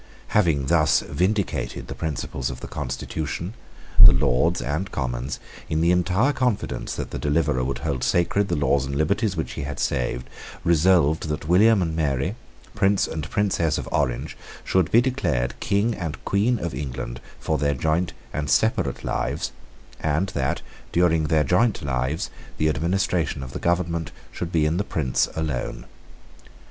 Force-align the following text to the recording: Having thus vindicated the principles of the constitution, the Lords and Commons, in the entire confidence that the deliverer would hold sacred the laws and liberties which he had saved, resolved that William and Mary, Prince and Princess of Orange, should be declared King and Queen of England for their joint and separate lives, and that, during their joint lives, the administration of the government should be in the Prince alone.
Having 0.29 0.65
thus 0.65 1.01
vindicated 1.01 1.85
the 1.87 1.93
principles 1.93 2.49
of 2.49 2.59
the 2.59 2.67
constitution, 2.67 3.53
the 4.03 4.11
Lords 4.11 4.59
and 4.59 4.91
Commons, 4.91 5.39
in 5.69 5.79
the 5.81 5.91
entire 5.91 6.33
confidence 6.33 6.95
that 6.95 7.11
the 7.11 7.19
deliverer 7.19 7.63
would 7.63 7.77
hold 7.77 8.03
sacred 8.03 8.47
the 8.47 8.55
laws 8.55 8.83
and 8.83 8.95
liberties 8.95 9.37
which 9.37 9.51
he 9.51 9.61
had 9.61 9.79
saved, 9.79 10.27
resolved 10.63 11.29
that 11.29 11.47
William 11.47 11.83
and 11.83 11.95
Mary, 11.95 12.33
Prince 12.73 13.05
and 13.07 13.29
Princess 13.29 13.77
of 13.77 13.87
Orange, 13.91 14.35
should 14.63 14.89
be 14.89 15.01
declared 15.01 15.59
King 15.59 15.93
and 15.93 16.25
Queen 16.25 16.57
of 16.57 16.73
England 16.73 17.21
for 17.39 17.59
their 17.59 17.75
joint 17.75 18.13
and 18.33 18.49
separate 18.49 19.03
lives, 19.03 19.51
and 19.99 20.29
that, 20.29 20.63
during 20.91 21.25
their 21.25 21.43
joint 21.43 21.83
lives, 21.83 22.31
the 22.57 22.69
administration 22.69 23.43
of 23.43 23.53
the 23.53 23.59
government 23.59 24.09
should 24.31 24.51
be 24.51 24.65
in 24.65 24.77
the 24.77 24.83
Prince 24.83 25.29
alone. 25.35 25.85